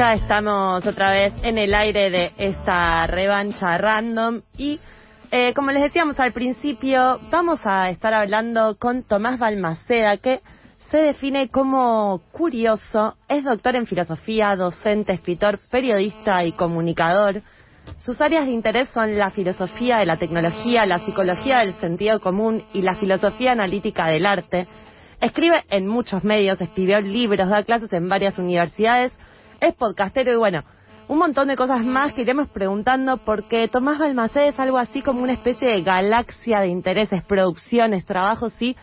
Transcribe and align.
Ya 0.00 0.14
estamos 0.14 0.86
otra 0.86 1.10
vez 1.10 1.34
en 1.42 1.58
el 1.58 1.74
aire 1.74 2.08
de 2.08 2.32
esta 2.38 3.06
revancha 3.06 3.76
random 3.76 4.40
y 4.56 4.80
eh, 5.30 5.52
como 5.52 5.72
les 5.72 5.82
decíamos 5.82 6.18
al 6.18 6.32
principio, 6.32 7.20
vamos 7.30 7.60
a 7.64 7.90
estar 7.90 8.14
hablando 8.14 8.78
con 8.78 9.02
Tomás 9.02 9.38
Balmaceda, 9.38 10.16
que 10.16 10.40
se 10.90 10.96
define 10.96 11.50
como 11.50 12.22
curioso, 12.32 13.14
es 13.28 13.44
doctor 13.44 13.76
en 13.76 13.84
filosofía, 13.84 14.56
docente, 14.56 15.12
escritor, 15.12 15.60
periodista 15.70 16.44
y 16.44 16.52
comunicador. 16.52 17.42
Sus 17.98 18.18
áreas 18.22 18.46
de 18.46 18.52
interés 18.52 18.88
son 18.94 19.18
la 19.18 19.28
filosofía 19.28 19.98
de 19.98 20.06
la 20.06 20.16
tecnología, 20.16 20.86
la 20.86 21.00
psicología 21.00 21.58
del 21.58 21.74
sentido 21.74 22.20
común 22.20 22.64
y 22.72 22.80
la 22.80 22.94
filosofía 22.94 23.52
analítica 23.52 24.06
del 24.06 24.24
arte. 24.24 24.66
Escribe 25.20 25.62
en 25.68 25.86
muchos 25.86 26.24
medios, 26.24 26.58
escribió 26.58 27.02
libros, 27.02 27.50
da 27.50 27.64
clases 27.64 27.92
en 27.92 28.08
varias 28.08 28.38
universidades, 28.38 29.12
es 29.60 29.74
podcastero 29.74 30.32
y 30.32 30.36
bueno, 30.36 30.62
un 31.08 31.18
montón 31.18 31.48
de 31.48 31.56
cosas 31.56 31.84
más 31.84 32.14
que 32.14 32.22
iremos 32.22 32.48
preguntando 32.48 33.18
porque 33.18 33.68
Tomás 33.68 33.98
Balmaceda 33.98 34.46
es 34.46 34.60
algo 34.60 34.78
así 34.78 35.02
como 35.02 35.22
una 35.22 35.32
especie 35.32 35.68
de 35.68 35.82
galaxia 35.82 36.60
de 36.60 36.68
intereses, 36.68 37.24
producciones, 37.24 38.04
trabajos 38.06 38.60
y 38.62 38.76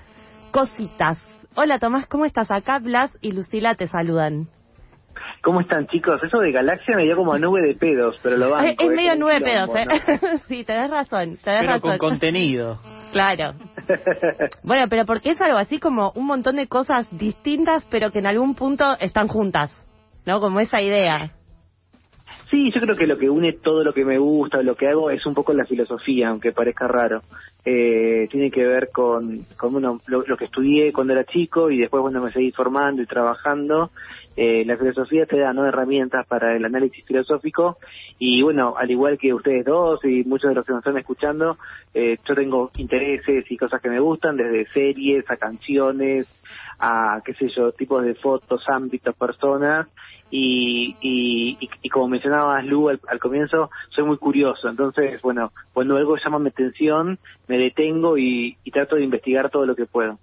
cositas. 0.51 1.19
Hola 1.55 1.79
Tomás, 1.79 2.05
¿cómo 2.07 2.25
estás? 2.25 2.51
Acá 2.51 2.79
Blas 2.79 3.17
y 3.21 3.31
Lucila 3.31 3.75
te 3.75 3.87
saludan. 3.87 4.47
¿Cómo 5.41 5.61
están 5.61 5.87
chicos? 5.87 6.21
Eso 6.21 6.39
de 6.39 6.51
galaxia 6.51 6.95
me 6.95 7.03
dio 7.03 7.15
como 7.15 7.33
a 7.33 7.39
nube 7.39 7.61
de 7.61 7.73
pedos, 7.73 8.19
pero 8.21 8.37
lo 8.37 8.51
banco. 8.51 8.67
Es, 8.67 8.75
es 8.79 8.95
medio 8.95 9.15
nube 9.15 9.35
de 9.35 9.41
pedos, 9.41 9.69
¿eh? 9.75 10.37
sí, 10.47 10.63
tenés 10.63 10.91
razón, 10.91 11.37
tenés 11.43 11.61
pero 11.61 11.73
razón. 11.73 11.97
con 11.97 12.09
contenido. 12.09 12.79
Claro. 13.09 13.53
bueno, 14.63 14.87
pero 14.89 15.05
porque 15.05 15.31
es 15.31 15.41
algo 15.41 15.57
así 15.57 15.79
como 15.79 16.11
un 16.15 16.27
montón 16.27 16.57
de 16.57 16.67
cosas 16.67 17.07
distintas, 17.17 17.87
pero 17.89 18.11
que 18.11 18.19
en 18.19 18.27
algún 18.27 18.53
punto 18.53 18.97
están 18.99 19.29
juntas, 19.29 19.71
¿no? 20.27 20.41
Como 20.41 20.59
esa 20.59 20.81
idea. 20.81 21.31
Sí, 22.51 22.69
yo 22.73 22.81
creo 22.81 22.95
que 22.95 23.07
lo 23.07 23.17
que 23.17 23.29
une 23.29 23.53
todo 23.53 23.83
lo 23.83 23.93
que 23.93 24.05
me 24.05 24.17
gusta, 24.17 24.61
lo 24.61 24.75
que 24.75 24.87
hago, 24.87 25.09
es 25.09 25.25
un 25.25 25.33
poco 25.33 25.53
la 25.53 25.65
filosofía, 25.65 26.29
aunque 26.29 26.51
parezca 26.51 26.87
raro. 26.87 27.21
Eh, 27.65 28.27
tiene 28.29 28.51
que 28.51 28.65
ver 28.65 28.89
con, 28.93 29.45
con 29.57 29.81
lo, 29.81 29.99
lo, 30.05 30.37
que 30.37 30.45
estudié 30.45 30.93
cuando 30.93 31.13
era 31.13 31.25
chico 31.25 31.69
y 31.69 31.79
después 31.79 32.01
cuando 32.01 32.21
me 32.21 32.31
seguí 32.31 32.51
formando 32.51 33.01
y 33.01 33.05
trabajando. 33.05 33.91
Eh, 34.35 34.63
la 34.65 34.77
filosofía 34.77 35.25
te 35.25 35.39
da 35.39 35.51
¿no? 35.51 35.65
herramientas 35.65 36.25
para 36.27 36.55
el 36.55 36.63
análisis 36.63 37.03
filosófico 37.05 37.77
y 38.19 38.43
bueno, 38.43 38.75
al 38.77 38.91
igual 38.91 39.17
que 39.17 39.33
ustedes 39.33 39.65
dos 39.65 39.99
y 40.05 40.23
muchos 40.23 40.49
de 40.49 40.55
los 40.55 40.65
que 40.65 40.73
nos 40.73 40.81
están 40.81 40.97
escuchando, 40.97 41.57
eh, 41.93 42.17
yo 42.27 42.35
tengo 42.35 42.69
intereses 42.77 43.49
y 43.49 43.57
cosas 43.57 43.81
que 43.81 43.89
me 43.89 43.99
gustan, 43.99 44.37
desde 44.37 44.67
series 44.71 45.29
a 45.31 45.37
canciones, 45.37 46.27
a 46.79 47.21
qué 47.25 47.33
sé 47.33 47.49
yo, 47.49 47.71
tipos 47.71 48.05
de 48.05 48.13
fotos, 48.13 48.63
ámbitos, 48.69 49.15
personas 49.15 49.87
y, 50.29 50.95
y, 51.01 51.57
y, 51.81 51.89
como 51.89 52.09
mencionabas 52.09 52.65
Lu 52.65 52.89
al, 52.89 52.99
comienzo, 53.19 53.69
soy 53.89 54.03
muy 54.03 54.17
curioso, 54.17 54.67
entonces 54.67 55.21
bueno, 55.21 55.51
cuando 55.73 55.95
algo 55.95 56.17
llama 56.17 56.39
mi 56.39 56.49
atención, 56.49 57.17
me 57.47 57.57
detengo 57.57 58.17
y, 58.17 58.57
trato 58.71 58.95
de 58.97 59.03
investigar 59.03 59.49
todo 59.49 59.65
lo 59.65 59.75
que 59.75 59.85
puedo. 59.85 60.19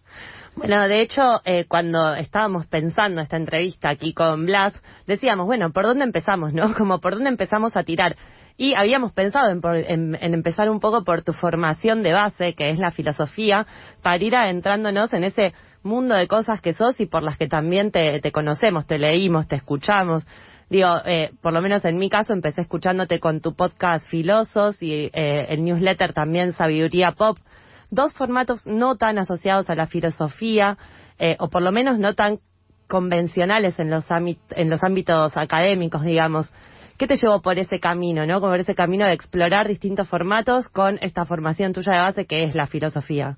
Bueno, 0.56 0.86
de 0.86 1.00
hecho, 1.00 1.40
eh, 1.44 1.64
cuando 1.66 2.14
estábamos 2.14 2.66
pensando 2.66 3.20
esta 3.20 3.36
entrevista 3.36 3.88
aquí 3.88 4.12
con 4.12 4.46
Blas, 4.46 4.80
decíamos, 5.06 5.46
bueno, 5.46 5.72
¿por 5.72 5.84
dónde 5.84 6.04
empezamos, 6.04 6.52
no? 6.52 6.74
Como 6.78 7.00
por 7.00 7.14
dónde 7.14 7.30
empezamos 7.30 7.76
a 7.76 7.82
tirar. 7.82 8.16
Y 8.56 8.74
habíamos 8.74 9.12
pensado 9.12 9.50
en, 9.50 9.60
en, 9.64 10.14
en, 10.14 10.34
empezar 10.34 10.70
un 10.70 10.78
poco 10.78 11.02
por 11.02 11.22
tu 11.22 11.32
formación 11.32 12.04
de 12.04 12.12
base, 12.12 12.54
que 12.54 12.70
es 12.70 12.78
la 12.78 12.92
filosofía, 12.92 13.66
para 14.00 14.22
ir 14.22 14.36
adentrándonos 14.36 15.12
en 15.12 15.24
ese 15.24 15.54
mundo 15.84 16.14
de 16.14 16.26
cosas 16.26 16.60
que 16.60 16.72
sos 16.72 16.98
y 16.98 17.06
por 17.06 17.22
las 17.22 17.38
que 17.38 17.46
también 17.46 17.90
te, 17.90 18.20
conocemos, 18.32 18.86
te 18.86 18.98
leímos, 18.98 19.46
te 19.46 19.56
escuchamos. 19.56 20.26
Digo, 20.70 20.88
eh, 21.04 21.30
por 21.42 21.52
lo 21.52 21.60
menos 21.60 21.84
en 21.84 21.98
mi 21.98 22.08
caso 22.08 22.32
empecé 22.32 22.62
escuchándote 22.62 23.20
con 23.20 23.40
tu 23.40 23.54
podcast 23.54 24.08
Filosos 24.08 24.82
y 24.82 25.10
eh, 25.12 25.46
el 25.50 25.62
newsletter 25.62 26.12
también 26.12 26.52
Sabiduría 26.52 27.12
Pop, 27.12 27.38
dos 27.90 28.14
formatos 28.14 28.66
no 28.66 28.96
tan 28.96 29.18
asociados 29.18 29.68
a 29.68 29.74
la 29.74 29.86
filosofía, 29.86 30.78
eh, 31.18 31.36
o 31.38 31.48
por 31.48 31.62
lo 31.62 31.70
menos 31.70 31.98
no 31.98 32.14
tan 32.14 32.40
convencionales 32.88 33.78
en 33.78 33.90
los, 33.90 34.06
en 34.10 34.70
los 34.70 34.82
ámbitos 34.82 35.36
académicos, 35.36 36.02
digamos. 36.02 36.52
¿Qué 36.96 37.06
te 37.06 37.16
llevó 37.16 37.42
por 37.42 37.58
ese 37.58 37.80
camino, 37.80 38.24
no? 38.24 38.40
Por 38.40 38.58
ese 38.60 38.74
camino 38.74 39.04
de 39.04 39.12
explorar 39.12 39.66
distintos 39.66 40.08
formatos 40.08 40.68
con 40.68 40.98
esta 41.02 41.24
formación 41.24 41.72
tuya 41.72 41.92
de 41.92 41.98
base 41.98 42.26
que 42.26 42.44
es 42.44 42.54
la 42.54 42.66
filosofía. 42.66 43.36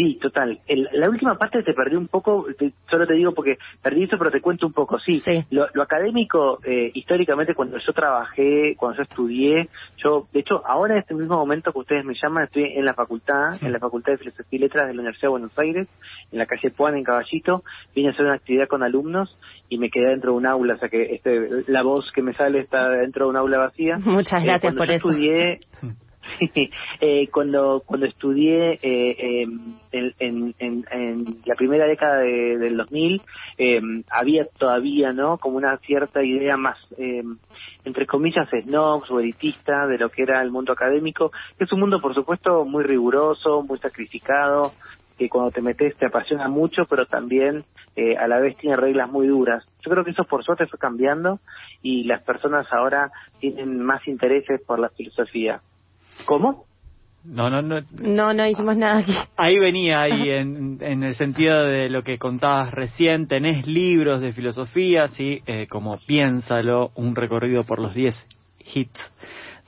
Sí, 0.00 0.14
total. 0.14 0.58
El, 0.66 0.88
la 0.94 1.10
última 1.10 1.36
parte 1.36 1.62
te 1.62 1.74
perdí 1.74 1.94
un 1.94 2.08
poco, 2.08 2.46
te, 2.58 2.72
solo 2.90 3.06
te 3.06 3.12
digo 3.12 3.34
porque 3.34 3.58
perdí 3.82 4.04
eso, 4.04 4.16
pero 4.16 4.30
te 4.30 4.40
cuento 4.40 4.66
un 4.66 4.72
poco. 4.72 4.98
Sí, 4.98 5.20
sí. 5.20 5.44
Lo, 5.50 5.66
lo, 5.74 5.82
académico, 5.82 6.58
eh, 6.64 6.90
históricamente, 6.94 7.54
cuando 7.54 7.76
yo 7.76 7.92
trabajé, 7.92 8.76
cuando 8.78 8.96
yo 8.96 9.02
estudié, 9.02 9.68
yo, 9.98 10.26
de 10.32 10.40
hecho, 10.40 10.66
ahora 10.66 10.94
en 10.94 11.00
este 11.00 11.12
mismo 11.12 11.36
momento 11.36 11.70
que 11.70 11.80
ustedes 11.80 12.06
me 12.06 12.14
llaman, 12.14 12.44
estoy 12.44 12.64
en 12.64 12.86
la 12.86 12.94
facultad, 12.94 13.62
en 13.62 13.72
la 13.72 13.78
Facultad 13.78 14.12
de 14.12 14.18
Filosofía 14.18 14.56
y 14.56 14.58
Letras 14.58 14.86
de 14.86 14.94
la 14.94 15.00
Universidad 15.00 15.28
de 15.28 15.32
Buenos 15.32 15.58
Aires, 15.58 15.86
en 16.32 16.38
la 16.38 16.46
calle 16.46 16.70
Puan, 16.70 16.96
en 16.96 17.04
Caballito. 17.04 17.62
Vine 17.94 18.08
a 18.08 18.12
hacer 18.12 18.24
una 18.24 18.36
actividad 18.36 18.68
con 18.68 18.82
alumnos 18.82 19.36
y 19.68 19.76
me 19.76 19.90
quedé 19.90 20.08
dentro 20.08 20.32
de 20.32 20.38
un 20.38 20.46
aula, 20.46 20.76
o 20.76 20.78
sea 20.78 20.88
que 20.88 21.14
este, 21.14 21.70
la 21.70 21.82
voz 21.82 22.10
que 22.14 22.22
me 22.22 22.32
sale 22.32 22.60
está 22.60 22.88
dentro 22.88 23.26
de 23.26 23.30
un 23.32 23.36
aula 23.36 23.58
vacía. 23.58 23.98
Muchas 24.06 24.42
gracias 24.42 24.72
eh, 24.72 24.76
por 24.76 24.86
yo 24.86 24.94
eso. 24.94 25.10
Estudié, 25.10 25.60
eh, 27.00 27.28
cuando 27.32 27.82
cuando 27.84 28.06
estudié 28.06 28.78
eh, 28.82 29.42
en, 29.90 30.14
en, 30.18 30.54
en, 30.58 30.84
en, 30.90 31.24
la 31.44 31.54
primera 31.54 31.86
década 31.86 32.18
de, 32.18 32.58
del 32.58 32.76
2000 32.76 33.22
eh, 33.58 33.80
había 34.10 34.46
todavía 34.58 35.12
no 35.12 35.38
como 35.38 35.56
una 35.56 35.76
cierta 35.78 36.22
idea 36.22 36.56
más 36.56 36.78
eh, 36.98 37.22
entre 37.84 38.06
comillas 38.06 38.48
snobs 38.50 39.10
o 39.10 39.20
elitista 39.20 39.86
de 39.86 39.98
lo 39.98 40.08
que 40.08 40.22
era 40.22 40.42
el 40.42 40.50
mundo 40.50 40.72
académico 40.72 41.32
que 41.58 41.64
es 41.64 41.72
un 41.72 41.80
mundo 41.80 42.00
por 42.00 42.14
supuesto 42.14 42.64
muy 42.64 42.84
riguroso 42.84 43.62
muy 43.62 43.78
sacrificado 43.78 44.72
que 45.18 45.28
cuando 45.28 45.50
te 45.50 45.62
metes 45.62 45.96
te 45.96 46.06
apasiona 46.06 46.48
mucho 46.48 46.84
pero 46.84 47.06
también 47.06 47.64
eh, 47.96 48.16
a 48.16 48.28
la 48.28 48.38
vez 48.38 48.56
tiene 48.56 48.76
reglas 48.76 49.10
muy 49.10 49.26
duras. 49.26 49.64
Yo 49.84 49.90
creo 49.90 50.04
que 50.04 50.12
eso 50.12 50.24
por 50.24 50.44
suerte 50.44 50.66
fue 50.66 50.78
cambiando 50.78 51.40
y 51.82 52.04
las 52.04 52.22
personas 52.22 52.66
ahora 52.70 53.10
tienen 53.40 53.82
más 53.82 54.06
intereses 54.06 54.62
por 54.62 54.78
la 54.78 54.90
filosofía 54.90 55.60
¿Cómo? 56.26 56.64
No, 57.24 57.50
no, 57.50 57.60
no. 57.60 57.80
No, 58.00 58.32
no 58.32 58.46
hicimos 58.46 58.76
nada 58.76 59.00
aquí. 59.00 59.14
Ahí 59.36 59.58
venía, 59.58 60.00
ahí 60.00 60.30
en, 60.30 60.78
en 60.80 61.02
el 61.02 61.14
sentido 61.14 61.64
de 61.64 61.90
lo 61.90 62.02
que 62.02 62.18
contabas 62.18 62.70
recién, 62.70 63.26
tenés 63.26 63.66
libros 63.66 64.20
de 64.20 64.32
filosofía, 64.32 65.06
sí, 65.08 65.42
eh, 65.46 65.66
como 65.68 65.98
Piénsalo, 66.06 66.92
un 66.94 67.14
recorrido 67.14 67.62
por 67.64 67.78
los 67.78 67.94
10 67.94 68.14
hits 68.74 69.12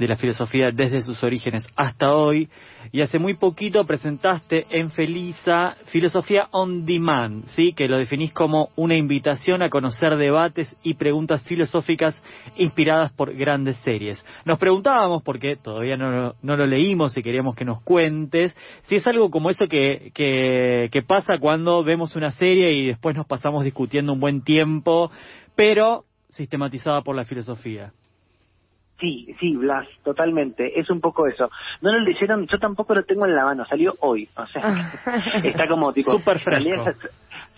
de 0.02 0.08
la 0.08 0.16
filosofía 0.16 0.70
desde 0.72 1.00
sus 1.00 1.22
orígenes 1.22 1.64
hasta 1.76 2.12
hoy. 2.12 2.48
Y 2.90 3.00
hace 3.00 3.18
muy 3.18 3.34
poquito 3.34 3.86
presentaste 3.86 4.66
en 4.70 4.90
Felisa 4.90 5.76
Filosofía 5.86 6.48
on 6.50 6.84
Demand, 6.84 7.46
¿sí? 7.46 7.72
que 7.72 7.86
lo 7.86 7.96
definís 7.96 8.32
como 8.32 8.70
una 8.74 8.96
invitación 8.96 9.62
a 9.62 9.70
conocer 9.70 10.16
debates 10.16 10.74
y 10.82 10.94
preguntas 10.94 11.42
filosóficas 11.44 12.20
inspiradas 12.56 13.12
por 13.12 13.32
grandes 13.32 13.76
series. 13.78 14.22
Nos 14.44 14.58
preguntábamos, 14.58 15.22
porque 15.22 15.56
todavía 15.56 15.96
no, 15.96 16.34
no 16.42 16.56
lo 16.56 16.66
leímos 16.66 17.16
y 17.16 17.22
queríamos 17.22 17.54
que 17.54 17.64
nos 17.64 17.80
cuentes, 17.82 18.56
si 18.82 18.96
es 18.96 19.06
algo 19.06 19.30
como 19.30 19.50
eso 19.50 19.66
que, 19.68 20.10
que, 20.14 20.88
que 20.90 21.02
pasa 21.02 21.38
cuando 21.38 21.84
vemos 21.84 22.16
una 22.16 22.32
serie 22.32 22.72
y 22.72 22.86
después 22.86 23.16
nos 23.16 23.26
pasamos 23.26 23.62
discutiendo 23.62 24.12
un 24.12 24.20
buen 24.20 24.42
tiempo, 24.42 25.12
pero 25.54 26.04
sistematizada 26.28 27.02
por 27.02 27.14
la 27.14 27.24
filosofía. 27.24 27.92
Sí, 29.00 29.34
sí, 29.40 29.56
Blas, 29.56 29.86
totalmente. 30.04 30.78
Es 30.78 30.88
un 30.90 31.00
poco 31.00 31.26
eso. 31.26 31.50
No 31.80 31.92
lo 31.92 32.00
leyeron, 32.00 32.46
yo 32.46 32.58
tampoco 32.58 32.94
lo 32.94 33.04
tengo 33.04 33.26
en 33.26 33.34
la 33.34 33.44
mano, 33.44 33.64
salió 33.66 33.94
hoy. 34.00 34.28
O 34.36 34.46
sea, 34.46 34.92
está 35.44 35.66
como 35.66 35.92
tipo. 35.92 36.12
Súper 36.12 36.38
fresco. 36.38 36.84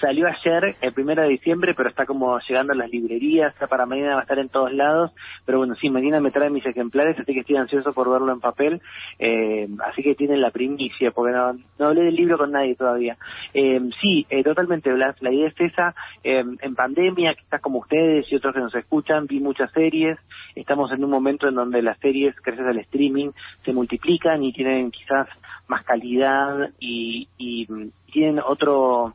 Salió, 0.05 0.27
ayer, 0.27 0.77
el 0.83 0.93
primero 0.93 1.23
de 1.23 1.31
diciembre, 1.31 1.73
pero 1.75 1.89
está 1.89 2.05
como 2.05 2.39
llegando 2.41 2.75
a 2.75 2.77
las 2.77 2.91
librerías, 2.91 3.55
está 3.55 3.69
para 3.69 3.87
mañana 3.87 4.17
va 4.17 4.19
a 4.19 4.23
estar 4.25 4.39
en 4.39 4.51
todos 4.51 4.71
lados. 4.71 5.12
Pero 5.47 5.56
bueno, 5.56 5.75
sí, 5.77 5.89
mañana 5.89 6.21
me 6.21 6.31
traen 6.31 6.53
mis 6.53 6.67
ejemplares, 6.67 7.19
así 7.19 7.33
que 7.33 7.41
estoy 7.41 7.56
ansioso 7.56 7.95
por 7.95 8.11
verlo 8.11 8.31
en 8.31 8.39
papel. 8.39 8.83
Eh, 9.19 9.67
así 9.89 10.03
que 10.03 10.15
tienen 10.15 10.43
la 10.43 10.51
primicia, 10.51 11.11
porque 11.11 11.33
no, 11.33 11.55
no 11.79 11.87
hablé 11.87 12.03
del 12.03 12.17
libro 12.17 12.37
con 12.37 12.53
nadie 12.53 12.75
todavía. 12.75 13.17
Eh, 13.55 13.81
sí, 14.03 14.27
eh, 14.29 14.45
totalmente, 14.45 14.93
Blas. 14.93 15.17
La 15.23 15.33
idea 15.33 15.49
es 15.49 15.59
esa. 15.59 15.95
en 16.23 16.75
pandemia, 16.75 17.35
quizás 17.35 17.62
como 17.62 17.79
ustedes 17.79 18.31
y 18.31 18.37
otros 18.37 18.53
que 18.53 18.61
nos 18.61 18.75
escuchan, 18.75 19.27
vi 19.27 19.41
muchas 19.41 19.73
series. 19.73 20.19
Estamos 20.55 20.93
en 20.93 21.03
un 21.03 21.11
momento 21.11 21.49
en 21.49 21.55
donde 21.55 21.81
las 21.81 21.99
series, 22.01 22.37
gracias 22.45 22.67
al 22.67 22.79
streaming, 22.81 23.31
se 23.65 23.73
multiplican 23.73 24.45
y 24.45 24.53
tienen 24.53 24.91
quizás 24.91 25.29
más 25.67 25.83
calidad 25.83 26.69
y, 26.79 27.27
y 27.39 27.67
tienen 28.12 28.39
otro 28.45 29.15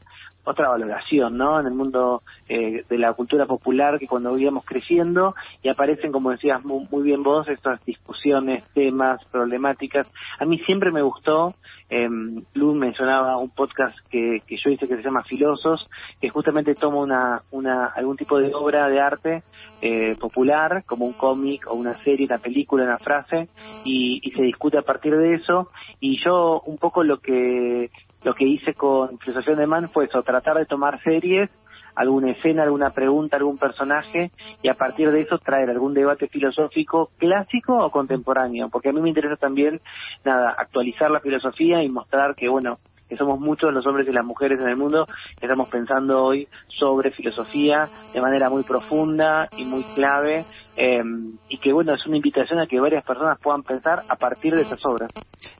otra 0.50 0.69
valoración, 0.69 1.38
¿no? 1.38 1.60
En 1.60 1.68
el 1.68 1.74
mundo 1.74 2.24
eh, 2.48 2.84
de 2.90 2.98
la 2.98 3.13
cultura 3.13 3.46
popular 3.46 4.00
que 4.00 4.07
cuando 4.07 4.38
íbamos 4.38 4.66
creciendo 4.66 5.36
y 5.62 5.69
aparecen, 5.69 6.12
como 6.12 6.31
decías 6.31 6.63
muy, 6.66 6.88
muy, 6.90 7.04
bien 7.04 7.24
vos, 7.24 7.48
estas 7.48 7.84
discusiones, 7.86 8.66
temas, 8.74 9.24
problemáticas. 9.25 10.12
A 10.40 10.46
mí 10.46 10.57
siempre 10.60 10.92
me 10.92 11.01
gustó, 11.01 11.54
eh, 11.90 12.10
Lu 12.54 12.74
mencionaba 12.74 13.38
un 13.38 13.50
podcast 13.50 13.98
que, 14.10 14.42
que 14.46 14.57
yo 14.57 14.72
hice 14.72 14.88
que 14.88 14.96
se 14.96 15.04
llama 15.04 15.24
Filosos, 15.24 15.90
que 16.19 16.30
justamente 16.30 16.75
toma 16.75 16.98
una, 16.98 17.42
una 17.51 17.86
algún 17.86 18.18
tipo 18.18 18.40
de 18.40 18.54
obra 18.54 18.88
de 18.88 19.00
arte 19.00 19.44
eh, 19.81 20.16
popular, 20.19 20.84
como 20.86 21.06
un 21.06 21.13
cómic 21.13 21.68
o 21.68 21.75
una 21.75 21.96
serie, 22.04 22.25
una 22.25 22.38
película, 22.38 22.84
una 22.84 22.98
frase, 22.98 23.50
y 23.86 24.19
se 24.36 24.42
discute 24.42 24.78
a 24.78 24.84
partir 24.84 25.16
de 25.16 25.36
eso. 25.36 25.69
Y 26.00 26.24
yo 26.24 26.62
un 26.66 26.78
poco 26.78 27.04
lo 27.04 27.19
que 27.19 27.90
lo 28.24 28.33
que 28.33 28.45
hice 28.45 28.74
con 28.74 29.18
Filosofía 29.19 29.56
de 29.56 29.68
Man 29.68 29.89
fue 29.89 30.06
eso, 30.06 30.21
tratar 30.24 30.57
de 30.57 30.66
tomar 30.66 31.01
series, 31.04 31.50
alguna 31.95 32.31
escena, 32.31 32.63
alguna 32.63 32.92
pregunta, 32.92 33.38
algún 33.38 33.57
personaje, 33.57 34.31
y 34.62 34.69
a 34.69 34.74
partir 34.74 35.12
de 35.12 35.21
eso 35.21 35.38
traer 35.38 35.69
algún 35.69 35.94
debate 35.94 36.27
filosófico 36.27 37.12
clásico 37.18 37.77
o 37.77 37.92
contemporáneo, 37.92 38.69
porque 38.69 38.89
a 38.89 38.94
mí 38.94 39.01
me 39.01 39.10
interesa 39.10 39.36
también, 39.36 39.81
nada, 40.24 40.56
actualizar 40.57 41.12
la 41.12 41.19
filosofía 41.19 41.83
y 41.83 41.89
mostrar 41.89 42.36
que, 42.36 42.48
bueno, 42.48 42.80
que 43.10 43.18
somos 43.18 43.39
muchos 43.39 43.74
los 43.74 43.86
hombres 43.88 44.07
y 44.07 44.13
las 44.13 44.24
mujeres 44.24 44.60
en 44.62 44.69
el 44.69 44.77
mundo 44.77 45.07
que 45.39 45.48
estamos 45.48 45.68
pensando 45.68 46.24
hoy 46.24 46.48
sobre 46.68 47.12
filosofía 47.12 47.89
de 48.13 48.22
manera 48.22 48.50
muy 48.50 48.63
profunda 48.63 49.50
y 49.57 49.65
muy 49.65 49.83
clave 49.95 50.45
eh, 50.81 51.03
y 51.49 51.57
que 51.57 51.73
bueno 51.73 51.93
es 51.93 52.05
una 52.07 52.15
invitación 52.15 52.57
a 52.59 52.65
que 52.65 52.79
varias 52.79 53.03
personas 53.03 53.37
puedan 53.43 53.63
pensar 53.63 54.03
a 54.07 54.15
partir 54.15 54.55
de 54.55 54.61
esas 54.61 54.79
obras. 54.85 55.11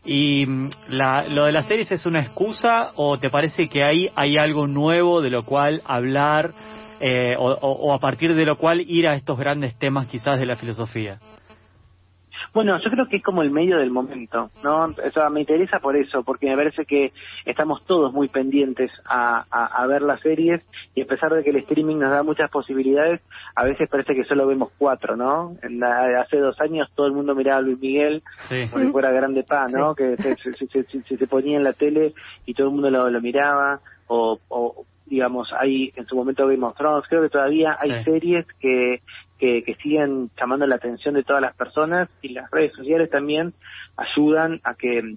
¿Y 0.06 0.46
mm, 0.48 0.70
la, 0.88 1.28
lo 1.28 1.44
de 1.44 1.52
las 1.52 1.68
series 1.68 1.92
es 1.92 2.06
una 2.06 2.22
excusa 2.22 2.92
o 2.96 3.20
te 3.20 3.30
parece 3.30 3.68
que 3.68 3.84
ahí 3.84 4.08
hay 4.16 4.38
algo 4.38 4.66
nuevo 4.66 5.22
de 5.22 5.30
lo 5.30 5.44
cual 5.44 5.82
hablar 5.86 6.54
eh, 7.02 7.36
o, 7.38 7.94
a 7.94 8.00
partir 8.00 8.34
de 8.34 8.46
lo 8.46 8.56
cual 8.56 8.82
ir 8.82 9.08
a 9.08 9.16
estos 9.16 9.38
grandes 9.38 9.78
temas 9.78 10.08
quizás 10.08 10.40
de 10.40 10.46
la 10.46 10.56
filosofía? 10.56 11.20
Bueno, 12.54 12.80
yo 12.84 12.90
creo 12.90 13.08
que 13.08 13.18
es 13.18 13.24
como 13.24 13.42
el 13.42 13.52
medio 13.52 13.78
del 13.78 13.92
momento, 13.92 14.50
¿no? 14.64 14.86
O 14.86 15.12
sea, 15.12 15.30
me 15.30 15.42
interesa 15.42 15.80
por 15.80 15.96
eso, 15.96 16.24
porque 16.24 16.48
me 16.48 16.56
parece 16.56 16.86
que 16.86 17.12
estamos 17.46 17.86
todos 17.86 18.12
muy 18.12 18.28
pendientes 18.28 18.92
a, 19.06 19.46
a, 19.52 19.66
a, 19.66 19.88
ver 19.88 20.02
las 20.02 20.20
series 20.22 20.66
y 20.96 21.02
a 21.02 21.06
pesar 21.06 21.32
de 21.34 21.44
que 21.44 21.52
el 21.52 21.58
streaming 21.58 21.98
nos 21.98 22.10
da 22.10 22.24
muchas 22.24 22.50
posibilidades, 22.50 23.22
a 23.56 23.66
veces 23.66 23.88
parece 23.90 24.16
que 24.16 24.24
solo 24.24 24.48
vemos 24.48 24.72
cuatro, 24.78 25.16
¿no? 25.16 25.56
En 25.62 25.80
la, 25.80 26.22
hace 26.22 26.38
dos 26.38 26.60
años 26.60 26.90
todo 26.96 27.08
el 27.08 27.14
mundo 27.14 27.36
miraba 27.36 27.60
a 27.60 27.62
Luis 27.62 27.80
Miguel 27.80 28.24
sí. 28.48 28.68
como 28.72 28.84
si 28.84 28.92
fuera 28.92 29.12
grande 29.12 29.44
pa, 29.44 29.68
¿no? 29.68 29.94
Sí. 29.94 30.04
Que 30.04 30.18
se, 30.18 30.36
se, 30.56 30.84
se, 30.84 31.18
se, 31.18 31.28
ponía 31.28 31.58
en 31.58 31.64
la 31.64 31.74
tele 31.74 32.14
y 32.46 32.54
todo 32.54 32.68
el 32.68 32.74
mundo 32.74 32.90
lo, 32.90 33.10
lo 33.10 33.22
miraba, 33.22 33.80
o, 34.08 34.40
o 34.50 34.86
digamos, 35.06 35.52
hay 35.60 35.92
en 35.96 36.06
su 36.06 36.16
momento 36.16 36.48
Game 36.48 36.66
of 36.66 36.76
Thrones, 36.76 37.06
creo 37.10 37.22
que 37.24 37.30
todavía 37.30 37.78
hay 37.80 37.92
sí. 37.92 38.04
series 38.06 38.46
que, 38.60 39.02
que, 39.40 39.64
que 39.64 39.76
siguen 39.76 40.30
llamando 40.40 40.68
la 40.68 40.76
atención 40.76 41.16
de 41.16 41.24
todas 41.24 41.42
las 41.42 41.56
personas 41.56 42.10
y 42.22 42.30
las 42.30 42.52
redes 42.52 42.74
sociales 42.74 43.10
también 43.10 43.54
ayudan 43.98 44.60
a 44.64 44.76
que 44.76 45.16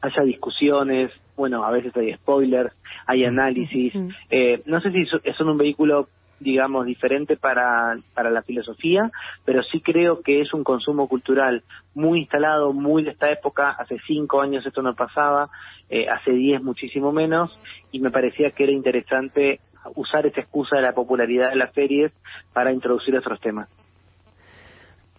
haya 0.00 0.22
discusiones, 0.22 1.10
bueno, 1.36 1.64
a 1.64 1.70
veces 1.70 1.96
hay 1.96 2.12
spoilers, 2.14 2.74
hay 3.06 3.24
análisis, 3.24 3.94
eh, 4.30 4.62
no 4.66 4.80
sé 4.80 4.92
si 4.92 5.06
son 5.06 5.48
un 5.48 5.58
vehículo 5.58 6.08
digamos, 6.40 6.84
diferente 6.84 7.36
para, 7.36 7.96
para 8.12 8.30
la 8.30 8.42
filosofía, 8.42 9.10
pero 9.44 9.62
sí 9.62 9.80
creo 9.80 10.20
que 10.20 10.42
es 10.42 10.52
un 10.52 10.62
consumo 10.62 11.08
cultural 11.08 11.62
muy 11.94 12.20
instalado, 12.20 12.72
muy 12.72 13.02
de 13.02 13.12
esta 13.12 13.30
época, 13.30 13.70
hace 13.70 13.98
cinco 14.06 14.42
años 14.42 14.66
esto 14.66 14.82
no 14.82 14.94
pasaba, 14.94 15.48
eh, 15.88 16.06
hace 16.08 16.32
diez 16.32 16.62
muchísimo 16.62 17.12
menos, 17.12 17.58
y 17.92 18.00
me 18.00 18.10
parecía 18.10 18.50
que 18.50 18.64
era 18.64 18.72
interesante 18.72 19.60
usar 19.94 20.26
esa 20.26 20.40
excusa 20.40 20.76
de 20.76 20.82
la 20.82 20.92
popularidad 20.92 21.50
de 21.50 21.56
las 21.56 21.72
series 21.74 22.12
para 22.52 22.72
introducir 22.72 23.16
otros 23.16 23.40
temas. 23.40 23.68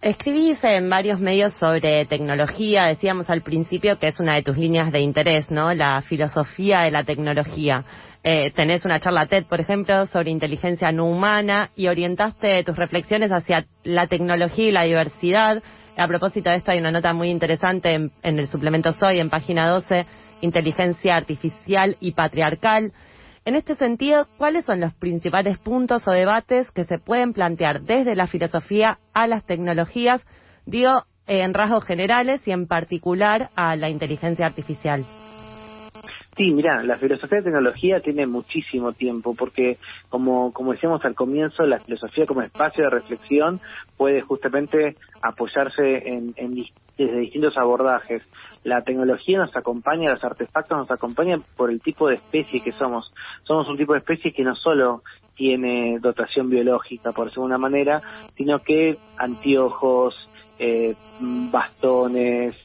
Escribís 0.02 0.64
en 0.64 0.88
varios 0.90 1.20
medios 1.20 1.54
sobre 1.54 2.06
tecnología, 2.06 2.86
decíamos 2.86 3.28
al 3.30 3.42
principio 3.42 3.98
que 3.98 4.08
es 4.08 4.20
una 4.20 4.36
de 4.36 4.44
tus 4.44 4.58
líneas 4.58 4.92
de 4.92 5.00
interés, 5.00 5.50
¿no? 5.50 5.74
La 5.74 6.02
filosofía 6.02 6.82
de 6.82 6.92
la 6.92 7.04
tecnología. 7.04 7.84
Eh, 8.24 8.52
tenés 8.52 8.86
una 8.86 9.00
charla 9.00 9.26
TED, 9.26 9.46
por 9.46 9.62
ejemplo, 9.62 10.06
sobre 10.06 10.32
inteligencia 10.32 10.92
no 10.92 11.06
humana 11.06 11.70
y 11.76 11.88
orientaste 11.88 12.64
tus 12.64 12.76
reflexiones 12.76 13.32
hacia 13.32 13.66
la 13.84 14.08
tecnología 14.08 14.68
y 14.68 14.72
la 14.72 14.84
diversidad. 14.84 15.64
A 15.98 16.08
propósito 16.08 16.50
de 16.50 16.58
esto 16.58 16.72
hay 16.72 16.80
una 16.80 16.92
nota 16.92 17.14
muy 17.14 17.30
interesante 17.30 17.94
en, 17.94 18.12
en 18.22 18.38
el 18.38 18.48
suplemento 18.48 18.92
Soy, 18.92 19.20
en 19.20 19.30
página 19.30 19.70
12, 19.70 20.06
inteligencia 20.42 21.16
artificial 21.16 21.98
y 22.00 22.12
patriarcal. 22.12 22.92
En 23.46 23.54
este 23.54 23.76
sentido, 23.76 24.26
¿cuáles 24.40 24.66
son 24.66 24.80
los 24.80 24.96
principales 24.96 25.60
puntos 25.60 26.08
o 26.08 26.12
debates 26.12 26.72
que 26.72 26.84
se 26.84 26.98
pueden 26.98 27.32
plantear 27.32 27.82
desde 27.82 28.16
la 28.16 28.26
filosofía 28.26 28.98
a 29.14 29.28
las 29.28 29.46
tecnologías, 29.46 30.26
digo, 30.66 31.04
en 31.28 31.54
rasgos 31.54 31.86
generales 31.86 32.48
y 32.48 32.52
en 32.52 32.66
particular 32.66 33.52
a 33.56 33.76
la 33.76 33.92
inteligencia 33.92 34.48
artificial? 34.48 35.06
Sí, 36.36 36.52
mira, 36.52 36.84
la 36.84 36.98
filosofía 36.98 37.38
de 37.38 37.44
tecnología 37.44 38.00
tiene 38.00 38.26
muchísimo 38.26 38.94
tiempo 38.94 39.36
porque, 39.36 39.78
como, 40.10 40.52
como 40.52 40.72
decíamos 40.72 41.06
al 41.06 41.14
comienzo, 41.14 41.68
la 41.68 41.80
filosofía 41.80 42.26
como 42.26 42.42
espacio 42.42 42.86
de 42.86 42.90
reflexión 42.90 43.62
puede 43.96 44.22
justamente 44.22 44.96
apoyarse 45.22 46.10
en, 46.10 46.34
en 46.36 46.52
desde 46.98 47.20
distintos 47.20 47.58
abordajes. 47.58 48.24
La 48.64 48.82
tecnología 48.82 49.38
nos 49.38 49.56
acompaña, 49.56 50.12
los 50.12 50.24
artefactos 50.24 50.78
nos 50.78 50.92
acompañan 50.92 51.44
por 51.56 51.70
el 51.70 51.82
tipo 51.82 52.08
de 52.08 52.16
especie 52.16 52.64
que 52.64 52.72
somos. 52.72 53.14
Somos 53.44 53.68
un 53.70 53.78
tipo 53.78 53.94
de 53.94 54.00
especie 54.00 54.34
que 54.34 54.44
no 54.44 54.56
solo 54.56 55.04
tiene 55.36 56.00
dotación 56.00 56.50
biológica, 56.50 57.12
por 57.12 57.32
segunda 57.32 57.58
manera, 57.58 58.02
sino 58.36 58.60
que 58.60 58.98
anteojos, 59.18 60.16
eh, 60.58 60.96
bastones, 61.52 62.56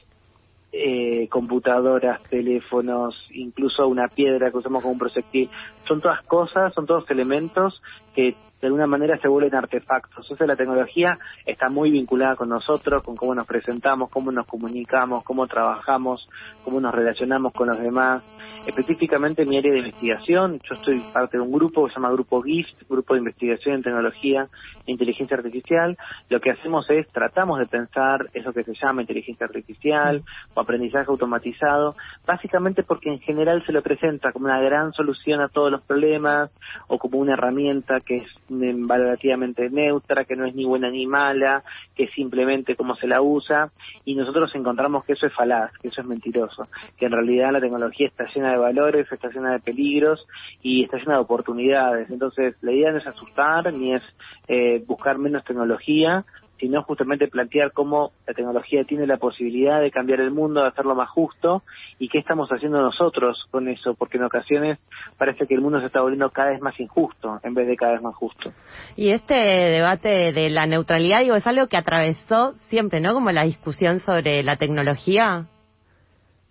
eh, 0.71 1.27
computadoras, 1.27 2.23
teléfonos, 2.23 3.13
incluso 3.31 3.87
una 3.87 4.07
piedra 4.07 4.51
que 4.51 4.57
usamos 4.57 4.81
como 4.81 4.93
un 4.93 4.99
proyectil. 4.99 5.49
Son 5.85 5.99
todas 5.99 6.21
cosas, 6.21 6.73
son 6.73 6.85
todos 6.85 7.09
elementos 7.11 7.81
que 8.15 8.35
de 8.61 8.67
alguna 8.67 8.87
manera 8.87 9.17
se 9.17 9.27
vuelven 9.27 9.55
artefactos. 9.55 10.25
Entonces 10.25 10.47
la 10.47 10.55
tecnología 10.55 11.17
está 11.45 11.69
muy 11.69 11.91
vinculada 11.91 12.35
con 12.35 12.49
nosotros, 12.49 13.01
con 13.03 13.15
cómo 13.15 13.33
nos 13.33 13.47
presentamos, 13.47 14.09
cómo 14.09 14.31
nos 14.31 14.45
comunicamos, 14.45 15.23
cómo 15.23 15.47
trabajamos, 15.47 16.27
cómo 16.63 16.79
nos 16.79 16.93
relacionamos 16.93 17.51
con 17.53 17.69
los 17.69 17.79
demás. 17.79 18.23
Específicamente 18.67 19.41
en 19.41 19.49
mi 19.49 19.57
área 19.57 19.73
de 19.73 19.79
investigación, 19.79 20.59
yo 20.69 20.75
estoy 20.75 21.01
parte 21.11 21.37
de 21.37 21.43
un 21.43 21.51
grupo 21.51 21.85
que 21.85 21.89
se 21.89 21.95
llama 21.95 22.11
Grupo 22.11 22.41
GIFT, 22.41 22.87
Grupo 22.87 23.15
de 23.15 23.19
Investigación 23.19 23.75
en 23.75 23.83
Tecnología 23.83 24.47
e 24.85 24.91
Inteligencia 24.91 25.35
Artificial. 25.35 25.97
Lo 26.29 26.39
que 26.39 26.51
hacemos 26.51 26.85
es, 26.89 27.07
tratamos 27.07 27.57
de 27.57 27.65
pensar 27.65 28.27
eso 28.33 28.53
que 28.53 28.63
se 28.63 28.73
llama 28.75 29.01
inteligencia 29.01 29.47
artificial 29.47 30.23
o 30.53 30.61
aprendizaje 30.61 31.09
automatizado, 31.09 31.95
básicamente 32.25 32.83
porque 32.83 33.09
en 33.09 33.19
general 33.19 33.65
se 33.65 33.71
lo 33.71 33.81
presenta 33.81 34.31
como 34.31 34.45
una 34.45 34.61
gran 34.61 34.93
solución 34.93 35.41
a 35.41 35.49
todos 35.49 35.71
los 35.71 35.81
problemas 35.81 36.51
o 36.87 36.99
como 36.99 37.17
una 37.17 37.33
herramienta 37.33 37.99
que 37.99 38.17
es 38.17 38.27
valorativamente 38.51 39.69
neutra, 39.69 40.25
que 40.25 40.35
no 40.35 40.45
es 40.45 40.53
ni 40.53 40.65
buena 40.65 40.89
ni 40.89 41.07
mala, 41.07 41.63
que 41.95 42.07
simplemente 42.09 42.75
como 42.75 42.95
se 42.95 43.07
la 43.07 43.21
usa, 43.21 43.71
y 44.05 44.15
nosotros 44.15 44.51
encontramos 44.55 45.05
que 45.05 45.13
eso 45.13 45.25
es 45.25 45.33
falaz, 45.33 45.71
que 45.81 45.87
eso 45.87 46.01
es 46.01 46.07
mentiroso, 46.07 46.67
que 46.97 47.05
en 47.05 47.13
realidad 47.13 47.51
la 47.51 47.61
tecnología 47.61 48.07
está 48.07 48.25
llena 48.25 48.51
de 48.51 48.57
valores, 48.57 49.11
está 49.11 49.29
llena 49.29 49.53
de 49.53 49.59
peligros 49.59 50.25
y 50.61 50.83
está 50.83 50.97
llena 50.97 51.15
de 51.15 51.21
oportunidades. 51.21 52.09
Entonces, 52.09 52.55
la 52.61 52.71
idea 52.71 52.91
no 52.91 52.97
es 52.97 53.07
asustar 53.07 53.73
ni 53.73 53.93
es 53.93 54.03
eh, 54.47 54.83
buscar 54.85 55.17
menos 55.17 55.43
tecnología, 55.43 56.25
sino 56.61 56.83
justamente 56.83 57.27
plantear 57.27 57.71
cómo 57.71 58.11
la 58.27 58.35
tecnología 58.35 58.83
tiene 58.83 59.07
la 59.07 59.17
posibilidad 59.17 59.81
de 59.81 59.89
cambiar 59.89 60.21
el 60.21 60.29
mundo, 60.29 60.61
de 60.61 60.67
hacerlo 60.67 60.93
más 60.93 61.09
justo, 61.09 61.63
y 61.97 62.07
qué 62.07 62.19
estamos 62.19 62.49
haciendo 62.49 62.79
nosotros 62.79 63.45
con 63.49 63.67
eso, 63.67 63.95
porque 63.95 64.17
en 64.17 64.25
ocasiones 64.25 64.77
parece 65.17 65.47
que 65.47 65.55
el 65.55 65.61
mundo 65.61 65.79
se 65.79 65.87
está 65.87 66.01
volviendo 66.01 66.29
cada 66.29 66.51
vez 66.51 66.61
más 66.61 66.79
injusto 66.79 67.39
en 67.43 67.55
vez 67.55 67.67
de 67.67 67.75
cada 67.75 67.93
vez 67.93 68.01
más 68.03 68.13
justo. 68.13 68.51
Y 68.95 69.09
este 69.09 69.33
debate 69.33 70.31
de 70.33 70.49
la 70.51 70.67
neutralidad, 70.67 71.21
digo, 71.21 71.35
es 71.35 71.47
algo 71.47 71.65
que 71.65 71.77
atravesó 71.77 72.53
siempre, 72.69 73.01
¿no? 73.01 73.13
Como 73.13 73.31
la 73.31 73.43
discusión 73.43 73.99
sobre 73.99 74.43
la 74.43 74.57
tecnología. 74.57 75.47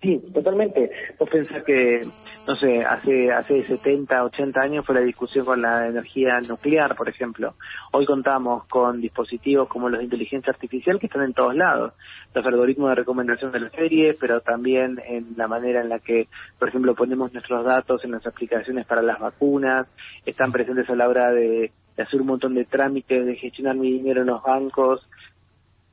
Sí, 0.03 0.19
totalmente. 0.33 0.91
Vos 1.19 1.29
pensás 1.29 1.63
que, 1.63 2.07
no 2.49 2.57
sé, 2.57 2.83
hace 2.83 3.31
hace 3.31 3.63
70, 3.65 4.25
80 4.25 4.59
años 4.59 4.87
fue 4.87 4.95
la 4.95 5.03
discusión 5.03 5.45
con 5.45 5.61
la 5.61 5.89
energía 5.89 6.41
nuclear, 6.41 6.97
por 6.97 7.11
ejemplo. 7.11 7.55
Hoy 7.93 8.07
contamos 8.07 8.65
con 8.65 9.03
dispositivos 9.03 9.69
como 9.69 9.91
los 9.91 9.99
de 9.99 10.05
inteligencia 10.05 10.51
artificial 10.53 10.99
que 10.99 11.07
están 11.07 11.25
en 11.25 11.35
todos 11.35 11.55
lados. 11.55 11.93
Los 12.33 12.47
algoritmos 12.47 12.89
de 12.89 12.95
recomendación 12.95 13.53
de 13.53 13.61
las 13.61 13.73
series, 13.73 14.17
pero 14.19 14.41
también 14.41 14.99
en 15.07 15.35
la 15.37 15.49
manera 15.49 15.83
en 15.83 15.91
la 15.91 15.99
que, 15.99 16.29
por 16.59 16.71
ejemplo, 16.71 16.95
ponemos 16.95 17.35
nuestros 17.35 17.63
datos 17.63 18.03
en 18.03 18.13
las 18.13 18.27
aplicaciones 18.27 18.87
para 18.87 19.03
las 19.03 19.19
vacunas. 19.19 19.87
Están 20.25 20.51
presentes 20.51 20.89
a 20.89 20.97
la 20.97 21.11
hora 21.11 21.31
de, 21.31 21.73
de 21.97 22.03
hacer 22.03 22.23
un 22.23 22.29
montón 22.29 22.55
de 22.55 22.65
trámites, 22.65 23.27
de 23.27 23.37
gestionar 23.37 23.77
mi 23.77 23.93
dinero 23.93 24.23
en 24.23 24.29
los 24.29 24.43
bancos, 24.43 25.07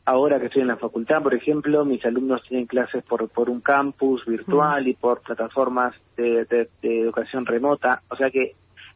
ahora 0.08 0.40
que 0.40 0.46
estoy 0.46 0.62
en 0.62 0.70
la 0.70 0.78
facultad, 0.78 1.22
por 1.22 1.34
ejemplo, 1.34 1.84
mis 1.84 2.04
alumnos 2.06 2.42
tienen 2.48 2.66
clases 2.66 3.04
por, 3.04 3.28
por 3.28 3.50
un 3.50 3.60
campus 3.60 4.26
virtual 4.26 4.86
mm. 4.86 4.88
y 4.88 4.94
por 4.94 5.22
plataformas 5.22 5.94
de, 6.16 6.46
de, 6.46 6.70
de, 6.82 7.02
educación 7.02 7.46
remota. 7.46 8.02
O 8.10 8.16
sea 8.16 8.30
que 8.30 8.54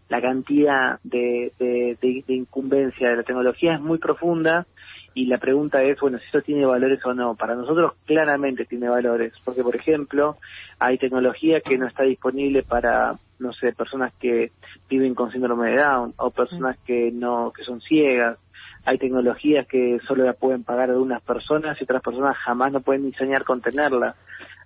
la 0.08 0.22
cantidad 0.22 1.00
de, 1.04 1.52
de, 1.60 1.98
de, 2.02 2.34
incumbencia 2.34 3.10
de 3.10 3.18
la 3.18 3.24
tecnología 3.24 3.74
es 3.74 3.82
muy 3.82 3.98
profunda 3.98 4.66
y 5.14 5.26
la 5.26 5.38
pregunta 5.38 5.84
es, 5.84 6.00
bueno, 6.00 6.18
si 6.18 6.28
eso 6.28 6.40
tiene 6.40 6.66
valores 6.66 7.06
o 7.06 7.14
no. 7.14 7.36
Para 7.36 7.56
nosotros 7.56 7.92
claramente 8.06 8.64
tiene 8.64 8.88
valores, 8.88 9.34
porque 9.44 9.64
por 9.64 9.76
ejemplo, 9.76 10.38
hay 10.80 10.98
tecnología 10.98 11.60
que 11.60 11.78
no 11.78 11.88
está 11.88 12.04
disponible 12.04 12.64
para, 12.64 13.16
no 13.38 13.52
sé, 13.52 13.74
personas 13.74 14.14
que 14.18 14.54
viven 14.90 15.14
con 15.14 15.30
síndrome 15.30 15.72
de 15.72 15.82
Down 15.82 16.14
o 16.16 16.32
personas 16.32 16.78
que 16.86 17.12
no 17.12 17.52
que 17.52 17.66
son 17.66 17.82
ciegas. 17.82 18.38
Hay 18.86 18.98
tecnologías 18.98 19.68
que 19.68 20.00
solo 20.08 20.26
la 20.26 20.34
pueden 20.34 20.64
pagar 20.64 20.90
algunas 20.90 21.22
personas 21.22 21.80
y 21.80 21.84
otras 21.84 22.02
personas 22.02 22.36
jamás 22.38 22.72
no 22.72 22.82
pueden 22.82 23.04
diseñar 23.04 23.44
con 23.44 23.62
tenerla. 23.62 24.16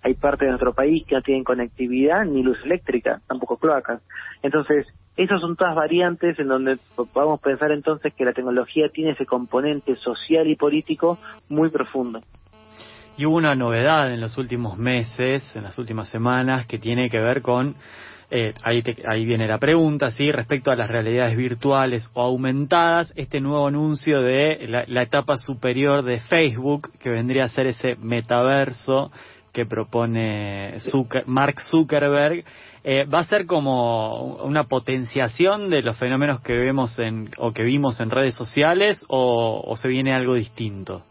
Hay 0.02 0.14
partes 0.14 0.46
de 0.46 0.48
nuestro 0.48 0.72
país 0.72 1.04
que 1.06 1.14
no 1.16 1.22
tienen 1.22 1.44
conectividad 1.44 2.24
ni 2.24 2.42
luz 2.42 2.58
eléctrica, 2.64 3.20
tampoco 3.26 3.56
cloacas. 3.56 4.00
Entonces, 4.42 4.86
esas 5.16 5.40
son 5.40 5.56
todas 5.56 5.74
variantes 5.74 6.38
en 6.38 6.48
donde 6.48 6.78
podemos 7.12 7.40
pensar 7.40 7.72
entonces 7.72 8.12
que 8.14 8.24
la 8.24 8.32
tecnología 8.32 8.88
tiene 8.90 9.12
ese 9.12 9.26
componente 9.26 9.96
social 9.96 10.46
y 10.46 10.56
político 10.56 11.18
muy 11.48 11.70
profundo. 11.70 12.20
Y 13.16 13.24
hubo 13.24 13.36
una 13.36 13.54
novedad 13.54 14.12
en 14.12 14.20
los 14.20 14.36
últimos 14.36 14.76
meses, 14.76 15.56
en 15.56 15.62
las 15.62 15.78
últimas 15.78 16.10
semanas, 16.10 16.66
que 16.66 16.78
tiene 16.78 17.08
que 17.08 17.18
ver 17.18 17.40
con, 17.40 17.74
eh, 18.30 18.54
ahí, 18.62 18.82
ahí 19.08 19.24
viene 19.24 19.46
la 19.46 19.58
pregunta, 19.58 20.10
¿sí? 20.10 20.32
Respecto 20.32 20.70
a 20.70 20.76
las 20.76 20.88
realidades 20.88 21.36
virtuales 21.36 22.10
o 22.14 22.22
aumentadas, 22.22 23.12
este 23.16 23.40
nuevo 23.40 23.66
anuncio 23.66 24.20
de 24.20 24.66
la, 24.66 24.84
la 24.88 25.02
etapa 25.02 25.36
superior 25.36 26.04
de 26.04 26.18
Facebook, 26.18 26.90
que 27.00 27.10
vendría 27.10 27.44
a 27.44 27.48
ser 27.48 27.66
ese 27.66 27.96
metaverso 28.00 29.10
que 29.52 29.64
propone 29.64 30.74
Mark 31.26 31.60
Zuckerberg, 31.62 32.44
eh, 32.84 33.04
va 33.04 33.20
a 33.20 33.24
ser 33.24 33.46
como 33.46 34.36
una 34.44 34.64
potenciación 34.64 35.70
de 35.70 35.82
los 35.82 35.98
fenómenos 35.98 36.40
que 36.40 36.52
vemos 36.58 36.98
en, 36.98 37.30
o 37.38 37.52
que 37.52 37.62
vimos 37.62 37.98
en 38.00 38.10
redes 38.10 38.36
sociales 38.36 39.04
o, 39.08 39.74
se 39.76 39.88
viene 39.88 40.12
algo 40.12 40.34
distinto? 40.34 41.02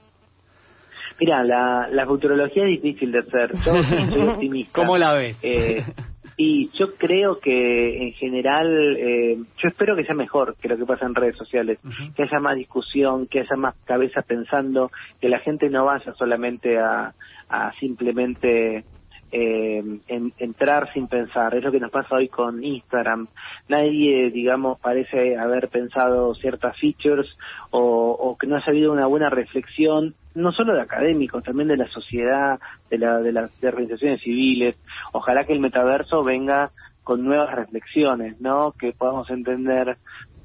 Mira, 1.20 1.44
la, 1.44 1.88
la 1.92 2.06
futurología 2.06 2.64
es 2.64 2.82
difícil 2.82 3.12
de 3.12 3.20
hacer. 3.20 3.52
Yo 3.66 3.84
soy 3.84 4.22
optimista. 4.28 4.72
¿Cómo 4.74 4.98
la 4.98 5.16
ves? 5.16 5.38
Eh, 5.44 5.84
y 6.38 6.70
yo 6.78 6.96
creo 6.96 7.40
que 7.40 8.04
en 8.04 8.14
general, 8.14 8.98
eh, 8.98 9.38
yo 9.58 9.68
espero 9.68 9.96
que 9.96 10.04
sea 10.04 10.16
mejor 10.16 10.56
que 10.62 10.68
lo 10.68 10.78
que 10.78 10.86
pasa 10.86 11.06
en 11.06 11.16
redes 11.16 11.38
sociales, 11.38 11.80
que 12.16 12.24
haya 12.24 12.40
más 12.40 12.56
discusión, 12.56 13.28
que 13.28 13.40
haya 13.40 13.56
más 13.56 13.76
cabeza 13.86 14.22
pensando, 14.22 14.92
que 15.22 15.30
la 15.30 15.40
gente 15.40 15.70
no 15.70 15.86
vaya 15.86 16.14
solamente 16.16 16.78
a, 16.78 17.14
a 17.50 17.72
simplemente 17.80 18.84
eh, 19.32 19.84
en, 20.08 20.34
entrar 20.38 20.94
sin 20.94 21.08
pensar. 21.08 21.56
Es 21.56 21.64
lo 21.64 21.72
que 21.72 21.80
nos 21.80 21.92
pasa 21.92 22.16
hoy 22.16 22.30
con 22.30 22.64
Instagram. 22.64 23.28
Nadie, 23.68 24.30
digamos, 24.32 24.80
parece 24.80 25.38
haber 25.38 25.68
pensado 25.68 26.34
ciertas 26.36 26.78
features 26.80 27.28
o, 27.72 28.38
que 28.40 28.48
no 28.48 28.56
haya 28.56 28.66
habido 28.68 28.94
una 28.94 29.08
buena 29.08 29.30
reflexión, 29.30 30.16
no 30.36 30.52
solo 30.52 30.74
de 30.74 30.82
académicos, 30.82 31.44
también 31.44 31.70
de 31.70 31.78
la 31.78 31.88
sociedad, 31.88 32.60
de, 32.90 32.98
la, 32.98 33.20
de 33.20 33.32
las 33.32 33.52
organizaciones 33.64 34.22
civiles. 34.22 34.78
Ojalá 35.14 35.46
que 35.46 35.54
el 35.54 35.60
metaverso 35.60 36.24
venga 36.24 36.72
con 37.04 37.24
nuevas 37.24 37.54
reflexiones, 37.56 38.40
¿no? 38.42 38.74
Que 38.74 38.92
podamos 38.92 39.30
entender 39.30 39.98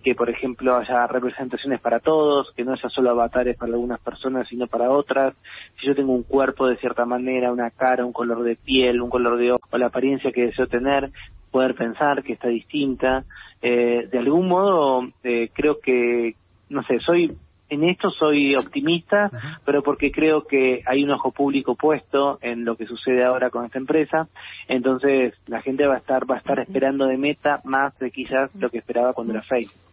que 0.02 0.14
por 0.14 0.30
ejemplo 0.30 0.76
haya 0.76 1.06
representaciones 1.06 1.80
para 1.80 2.00
todos, 2.00 2.52
que 2.56 2.64
no 2.64 2.72
haya 2.72 2.88
solo 2.88 3.10
avatares 3.10 3.56
para 3.56 3.72
algunas 3.72 4.00
personas 4.00 4.48
sino 4.48 4.66
para 4.66 4.90
otras. 4.90 5.34
Si 5.78 5.86
yo 5.86 5.94
tengo 5.94 6.12
un 6.12 6.22
cuerpo 6.22 6.66
de 6.66 6.76
cierta 6.76 7.04
manera, 7.04 7.52
una 7.52 7.70
cara, 7.70 8.06
un 8.06 8.12
color 8.12 8.42
de 8.42 8.56
piel, 8.56 9.02
un 9.02 9.10
color 9.10 9.36
de 9.36 9.52
ojo, 9.52 9.68
o 9.70 9.78
la 9.78 9.86
apariencia 9.86 10.32
que 10.32 10.46
deseo 10.46 10.66
tener, 10.66 11.10
poder 11.50 11.74
pensar 11.74 12.22
que 12.22 12.32
está 12.32 12.48
distinta. 12.48 13.24
Eh, 13.60 14.08
de 14.10 14.18
algún 14.18 14.48
modo 14.48 15.06
eh, 15.22 15.50
creo 15.52 15.80
que, 15.80 16.34
no 16.70 16.82
sé, 16.84 16.98
soy 17.00 17.36
en 17.70 17.84
esto 17.84 18.10
soy 18.10 18.56
optimista, 18.56 19.30
pero 19.64 19.82
porque 19.82 20.10
creo 20.10 20.42
que 20.42 20.82
hay 20.86 21.04
un 21.04 21.10
ojo 21.10 21.30
público 21.30 21.74
puesto 21.74 22.38
en 22.42 22.64
lo 22.64 22.76
que 22.76 22.86
sucede 22.86 23.24
ahora 23.24 23.50
con 23.50 23.64
esta 23.64 23.78
empresa, 23.78 24.28
entonces 24.68 25.34
la 25.46 25.62
gente 25.62 25.86
va 25.86 25.94
a 25.94 25.98
estar 25.98 26.30
va 26.30 26.34
a 26.34 26.38
estar 26.38 26.58
esperando 26.58 27.06
de 27.06 27.16
meta 27.16 27.60
más 27.64 27.98
de 27.98 28.10
quizás 28.10 28.54
lo 28.56 28.68
que 28.70 28.78
esperaba 28.78 29.12
cuando 29.12 29.32
era 29.32 29.42
Facebook. 29.42 29.89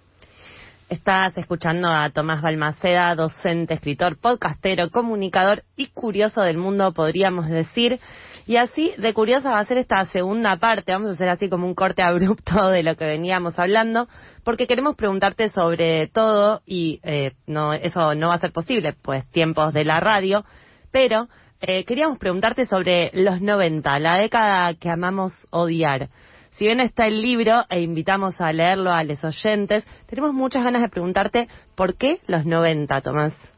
Estás 0.89 1.37
escuchando 1.37 1.89
a 1.89 2.09
Tomás 2.11 2.41
Balmaceda, 2.41 3.13
docente, 3.13 3.73
escritor, 3.73 4.17
podcastero, 4.17 4.89
comunicador 4.89 5.63
y 5.75 5.87
curioso 5.87 6.39
del 6.39 6.57
mundo, 6.57 6.93
podríamos 6.93 7.49
decir. 7.49 7.99
Y 8.45 8.55
así, 8.55 8.93
de 8.97 9.13
curioso 9.13 9.49
va 9.49 9.59
a 9.59 9.65
ser 9.65 9.79
esta 9.79 10.05
segunda 10.05 10.55
parte. 10.55 10.93
Vamos 10.93 11.09
a 11.09 11.11
hacer 11.15 11.27
así 11.27 11.49
como 11.49 11.67
un 11.67 11.75
corte 11.75 12.03
abrupto 12.03 12.67
de 12.69 12.83
lo 12.83 12.95
que 12.95 13.03
veníamos 13.03 13.59
hablando, 13.59 14.07
porque 14.45 14.65
queremos 14.65 14.95
preguntarte 14.95 15.49
sobre 15.49 16.07
todo, 16.07 16.61
y 16.65 17.01
eh, 17.03 17.33
no, 17.47 17.73
eso 17.73 18.15
no 18.15 18.29
va 18.29 18.35
a 18.35 18.39
ser 18.39 18.53
posible, 18.53 18.93
pues 18.93 19.29
tiempos 19.29 19.73
de 19.73 19.83
la 19.83 19.99
radio, 19.99 20.45
pero 20.91 21.27
eh, 21.59 21.83
queríamos 21.83 22.17
preguntarte 22.17 22.65
sobre 22.65 23.11
los 23.13 23.41
90, 23.41 23.99
la 23.99 24.15
década 24.19 24.73
que 24.75 24.89
amamos 24.89 25.33
odiar. 25.49 26.07
Si 26.57 26.65
bien 26.65 26.79
está 26.79 27.05
el 27.05 27.21
libro 27.21 27.65
e 27.69 27.81
invitamos 27.81 28.41
a 28.41 28.51
leerlo 28.51 28.91
a 28.91 29.03
los 29.03 29.23
oyentes, 29.23 29.87
tenemos 30.07 30.33
muchas 30.33 30.63
ganas 30.63 30.81
de 30.81 30.89
preguntarte 30.89 31.47
por 31.75 31.95
qué 31.97 32.17
los 32.25 32.47
90, 32.47 32.99
Tomás. 33.01 33.56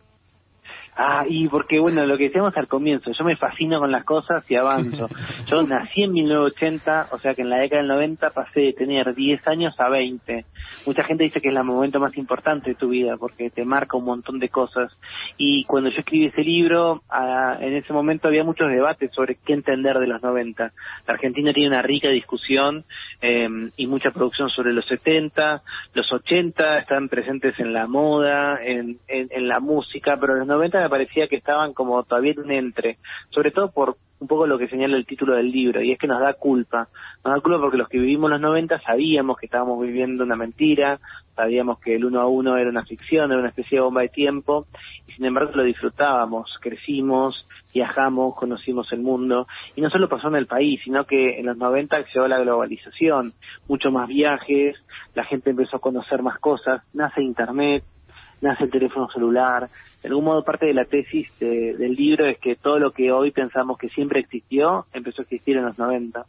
Ah, 1.01 1.23
y 1.25 1.47
porque, 1.47 1.79
bueno, 1.79 2.05
lo 2.05 2.17
que 2.17 2.25
decíamos 2.25 2.51
al 2.57 2.67
comienzo, 2.67 3.09
yo 3.17 3.23
me 3.23 3.37
fascino 3.37 3.79
con 3.79 3.89
las 3.89 4.03
cosas 4.03 4.43
y 4.51 4.55
avanzo. 4.55 5.07
Yo 5.49 5.63
nací 5.63 6.03
en 6.03 6.11
1980, 6.11 7.07
o 7.13 7.19
sea 7.19 7.33
que 7.33 7.41
en 7.41 7.49
la 7.49 7.59
década 7.59 7.81
del 7.81 7.87
90 7.87 8.31
pasé 8.31 8.59
de 8.59 8.73
tener 8.73 9.15
10 9.15 9.47
años 9.47 9.73
a 9.79 9.87
20. 9.87 10.43
Mucha 10.85 11.03
gente 11.03 11.23
dice 11.23 11.39
que 11.39 11.47
es 11.47 11.55
el 11.55 11.63
momento 11.63 12.01
más 12.01 12.17
importante 12.17 12.71
de 12.71 12.75
tu 12.75 12.89
vida 12.89 13.15
porque 13.15 13.49
te 13.49 13.63
marca 13.63 13.95
un 13.95 14.03
montón 14.03 14.39
de 14.39 14.49
cosas. 14.49 14.91
Y 15.37 15.63
cuando 15.63 15.89
yo 15.89 15.99
escribí 15.99 16.25
ese 16.25 16.41
libro, 16.41 17.01
ah, 17.09 17.57
en 17.61 17.77
ese 17.77 17.93
momento 17.93 18.27
había 18.27 18.43
muchos 18.43 18.67
debates 18.69 19.09
sobre 19.13 19.35
qué 19.35 19.53
entender 19.53 19.99
de 19.99 20.07
los 20.07 20.21
90. 20.21 20.73
La 21.07 21.13
Argentina 21.13 21.53
tiene 21.53 21.69
una 21.69 21.81
rica 21.81 22.09
discusión 22.09 22.83
eh, 23.21 23.49
y 23.75 23.87
mucha 23.87 24.11
producción 24.11 24.49
sobre 24.49 24.73
los 24.73 24.85
70, 24.85 25.61
los 25.93 26.11
80 26.11 26.79
están 26.79 27.09
presentes 27.09 27.59
en 27.59 27.73
la 27.73 27.87
moda, 27.87 28.59
en, 28.63 28.97
en, 29.07 29.27
en 29.31 29.47
la 29.47 29.59
música, 29.59 30.17
pero 30.19 30.35
los 30.35 30.47
90 30.47 30.87
parecía 30.89 31.27
que 31.27 31.35
estaban 31.35 31.73
como 31.73 32.03
todavía 32.03 32.31
en 32.31 32.39
un 32.39 32.51
entre, 32.51 32.97
sobre 33.29 33.51
todo 33.51 33.71
por 33.71 33.97
un 34.19 34.27
poco 34.27 34.47
lo 34.47 34.57
que 34.57 34.67
señala 34.67 34.97
el 34.97 35.05
título 35.05 35.35
del 35.35 35.51
libro, 35.51 35.81
y 35.81 35.91
es 35.91 35.99
que 35.99 36.07
nos 36.07 36.19
da 36.19 36.33
culpa. 36.33 36.89
Nos 37.23 37.33
da 37.33 37.41
culpa 37.41 37.59
porque 37.59 37.77
los 37.77 37.87
que 37.87 37.99
vivimos 37.99 38.29
los 38.29 38.41
90 38.41 38.81
sabíamos 38.81 39.37
que 39.37 39.45
estábamos 39.45 39.81
viviendo 39.81 40.23
una 40.23 40.35
mentira, 40.35 40.99
sabíamos 41.35 41.79
que 41.79 41.95
el 41.95 42.05
uno 42.05 42.19
a 42.19 42.27
uno 42.27 42.57
era 42.57 42.69
una 42.69 42.83
ficción, 42.83 43.31
era 43.31 43.39
una 43.39 43.49
especie 43.49 43.77
de 43.77 43.81
bomba 43.81 44.01
de 44.01 44.09
tiempo, 44.09 44.67
y 45.07 45.13
sin 45.13 45.25
embargo 45.25 45.51
lo 45.55 45.63
disfrutábamos, 45.63 46.57
crecimos, 46.59 47.47
viajamos, 47.73 48.35
conocimos 48.35 48.91
el 48.91 49.01
mundo, 49.01 49.47
y 49.75 49.81
no 49.81 49.89
solo 49.89 50.09
pasó 50.09 50.27
en 50.27 50.35
el 50.35 50.47
país, 50.47 50.79
sino 50.83 51.05
que 51.05 51.39
en 51.39 51.45
los 51.45 51.57
90 51.57 52.05
llegó 52.13 52.27
la 52.27 52.39
globalización, 52.39 53.33
mucho 53.67 53.91
más 53.91 54.07
viajes, 54.07 54.75
la 55.13 55.23
gente 55.25 55.51
empezó 55.51 55.77
a 55.77 55.81
conocer 55.81 56.21
más 56.21 56.39
cosas, 56.39 56.81
nace 56.93 57.21
Internet, 57.21 57.83
nace 58.41 58.65
el 58.65 58.71
teléfono 58.71 59.09
celular, 59.09 59.69
de 60.01 60.07
algún 60.07 60.23
modo 60.23 60.43
parte 60.43 60.65
de 60.65 60.73
la 60.73 60.85
tesis 60.85 61.27
del 61.39 61.93
libro 61.93 62.25
es 62.25 62.37
que 62.39 62.55
todo 62.55 62.79
lo 62.79 62.91
que 62.91 63.11
hoy 63.11 63.31
pensamos 63.31 63.77
que 63.77 63.89
siempre 63.89 64.21
existió 64.21 64.85
empezó 64.93 65.21
a 65.21 65.23
existir 65.23 65.57
en 65.57 65.65
los 65.65 65.77
90. 65.77 66.25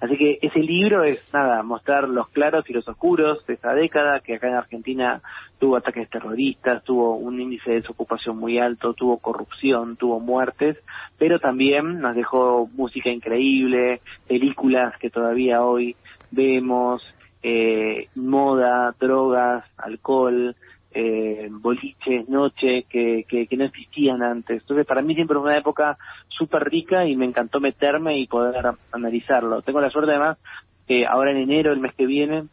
Así 0.00 0.16
que 0.16 0.38
ese 0.40 0.60
libro 0.60 1.04
es 1.04 1.28
nada, 1.34 1.62
mostrar 1.62 2.08
los 2.08 2.30
claros 2.30 2.68
y 2.70 2.72
los 2.72 2.88
oscuros 2.88 3.44
de 3.46 3.54
esa 3.54 3.74
década, 3.74 4.20
que 4.20 4.36
acá 4.36 4.48
en 4.48 4.54
Argentina 4.54 5.20
tuvo 5.58 5.76
ataques 5.76 6.08
terroristas, 6.08 6.82
tuvo 6.82 7.16
un 7.16 7.38
índice 7.38 7.70
de 7.70 7.80
desocupación 7.82 8.38
muy 8.38 8.58
alto, 8.58 8.94
tuvo 8.94 9.18
corrupción, 9.18 9.96
tuvo 9.96 10.18
muertes, 10.18 10.78
pero 11.18 11.38
también 11.38 12.00
nos 12.00 12.16
dejó 12.16 12.70
música 12.72 13.10
increíble, 13.10 14.00
películas 14.26 14.96
que 14.98 15.10
todavía 15.10 15.62
hoy 15.62 15.94
vemos, 16.30 17.02
eh, 17.42 18.08
moda, 18.14 18.94
drogas, 18.98 19.64
alcohol, 19.76 20.56
eh, 20.92 21.48
boliches, 21.50 22.28
noche, 22.28 22.84
que, 22.88 23.24
que, 23.28 23.56
no 23.56 23.64
existían 23.64 24.22
antes. 24.22 24.62
Entonces, 24.62 24.86
para 24.86 25.02
mí 25.02 25.14
siempre 25.14 25.36
fue 25.36 25.44
una 25.44 25.56
época 25.56 25.96
súper 26.28 26.64
rica 26.64 27.06
y 27.06 27.16
me 27.16 27.26
encantó 27.26 27.60
meterme 27.60 28.18
y 28.18 28.26
poder 28.26 28.74
analizarlo. 28.92 29.62
Tengo 29.62 29.80
la 29.80 29.90
suerte 29.90 30.10
además 30.10 30.38
que 30.86 31.06
ahora 31.06 31.30
en 31.30 31.38
enero, 31.38 31.72
el 31.72 31.80
mes 31.80 31.94
que 31.94 32.06
viene, 32.06 32.44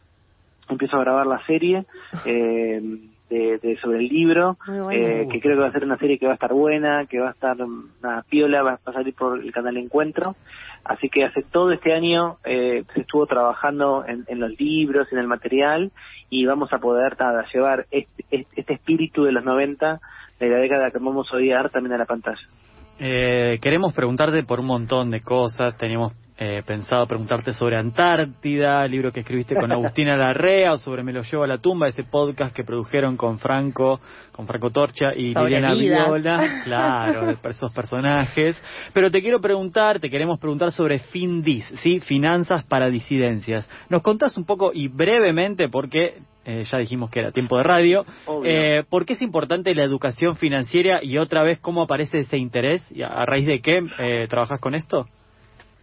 empiezo 0.68 0.96
a 0.96 1.00
grabar 1.00 1.26
la 1.26 1.44
serie. 1.46 1.84
Eh, 2.26 2.80
de, 3.28 3.78
sobre 3.82 3.98
el 3.98 4.08
libro, 4.08 4.56
eh, 4.90 5.26
que 5.30 5.40
creo 5.40 5.56
que 5.56 5.62
va 5.62 5.68
a 5.68 5.72
ser 5.72 5.84
una 5.84 5.98
serie 5.98 6.18
que 6.18 6.26
va 6.26 6.32
a 6.32 6.34
estar 6.34 6.52
buena, 6.52 7.06
que 7.06 7.20
va 7.20 7.28
a 7.28 7.32
estar 7.32 7.56
una 7.60 8.22
piola, 8.28 8.62
va 8.62 8.78
a 8.84 8.92
salir 8.92 9.14
por 9.14 9.40
el 9.40 9.52
canal 9.52 9.76
Encuentro. 9.76 10.36
Así 10.84 11.08
que 11.08 11.24
hace 11.24 11.42
todo 11.42 11.70
este 11.72 11.92
año 11.92 12.38
eh, 12.44 12.84
se 12.94 13.00
estuvo 13.00 13.26
trabajando 13.26 14.04
en, 14.06 14.40
los 14.40 14.58
libros, 14.58 15.12
en 15.12 15.18
el 15.18 15.26
material, 15.26 15.92
y 16.30 16.46
vamos 16.46 16.72
a 16.72 16.78
poder 16.78 17.16
llevar 17.52 17.86
este, 17.90 18.24
este, 18.30 18.60
este, 18.60 18.74
espíritu 18.74 19.24
de 19.24 19.32
los 19.32 19.44
90, 19.44 20.00
de 20.40 20.48
la 20.48 20.58
década 20.58 20.90
que 20.90 20.98
vamos 20.98 21.28
a 21.32 21.36
odiar, 21.36 21.70
también 21.70 21.94
a 21.94 21.98
la 21.98 22.06
pantalla. 22.06 22.40
Eh, 23.00 23.58
queremos 23.62 23.94
preguntarte 23.94 24.42
por 24.42 24.60
un 24.60 24.66
montón 24.66 25.10
de 25.10 25.20
cosas, 25.20 25.76
tenemos 25.76 26.14
eh, 26.40 26.62
pensado 26.64 27.04
preguntarte 27.06 27.52
sobre 27.52 27.76
Antártida, 27.76 28.84
el 28.84 28.92
libro 28.92 29.10
que 29.10 29.20
escribiste 29.20 29.56
con 29.56 29.72
Agustina 29.72 30.16
Larrea, 30.16 30.72
o 30.72 30.78
sobre 30.78 31.02
Me 31.02 31.12
lo 31.12 31.22
llevo 31.22 31.42
a 31.42 31.48
la 31.48 31.58
tumba, 31.58 31.88
ese 31.88 32.04
podcast 32.04 32.54
que 32.54 32.62
produjeron 32.62 33.16
con 33.16 33.40
Franco, 33.40 34.00
con 34.30 34.46
Franco 34.46 34.70
Torcha 34.70 35.12
y 35.16 35.34
Liliana 35.34 35.74
Viola, 35.74 36.60
claro, 36.64 37.26
de 37.26 37.36
esos 37.50 37.72
personajes. 37.72 38.62
Pero 38.92 39.10
te 39.10 39.20
quiero 39.20 39.40
preguntar, 39.40 39.98
te 39.98 40.08
queremos 40.08 40.38
preguntar 40.38 40.70
sobre 40.70 41.00
FINDIS, 41.00 41.66
¿sí? 41.82 41.98
Finanzas 41.98 42.64
para 42.64 42.88
disidencias. 42.88 43.68
¿Nos 43.88 44.02
contás 44.02 44.36
un 44.36 44.44
poco 44.44 44.70
y 44.72 44.86
brevemente, 44.86 45.68
porque 45.68 46.18
eh, 46.44 46.62
ya 46.64 46.78
dijimos 46.78 47.10
que 47.10 47.18
era 47.18 47.32
tiempo 47.32 47.58
de 47.58 47.64
radio, 47.64 48.06
eh, 48.44 48.84
¿por 48.88 49.04
qué 49.04 49.14
es 49.14 49.22
importante 49.22 49.74
la 49.74 49.82
educación 49.82 50.36
financiera 50.36 51.00
y 51.02 51.18
otra 51.18 51.42
vez 51.42 51.58
cómo 51.58 51.82
aparece 51.82 52.20
ese 52.20 52.38
interés? 52.38 52.90
¿Y 52.92 53.02
a, 53.02 53.26
raíz 53.26 53.44
de 53.44 53.60
qué 53.60 53.80
eh, 53.98 54.26
trabajas 54.28 54.60
con 54.60 54.76
esto? 54.76 55.08